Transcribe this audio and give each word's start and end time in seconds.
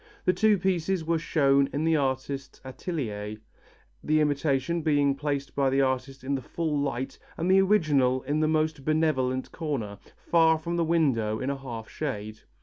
The 0.25 0.33
two 0.33 0.57
pieces 0.57 1.03
were 1.05 1.19
shown 1.19 1.69
in 1.71 1.83
the 1.83 1.95
artist's 1.95 2.59
atelier, 2.65 3.37
the 4.03 4.19
imitation 4.19 4.81
being 4.81 5.13
placed 5.13 5.53
by 5.55 5.69
the 5.69 5.81
artist 5.81 6.23
in 6.23 6.33
the 6.33 6.41
full 6.41 6.79
light 6.79 7.19
and 7.37 7.51
the 7.51 7.61
original 7.61 8.23
in 8.23 8.39
the 8.39 8.47
most 8.47 8.83
benevolent 8.83 9.51
corner, 9.51 9.99
far 10.17 10.57
from 10.57 10.75
the 10.75 10.83
window 10.83 11.39
in 11.39 11.51
a 11.51 11.55
half 11.57 11.87
shade. 11.87 12.39